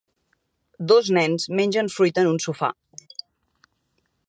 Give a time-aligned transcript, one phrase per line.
[0.91, 2.73] Dos nens mengen fruita en un sofà.